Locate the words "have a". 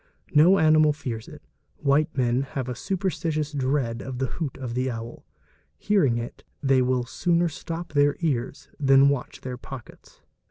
2.41-2.73